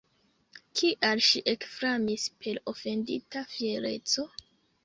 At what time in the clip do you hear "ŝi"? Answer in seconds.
1.27-1.43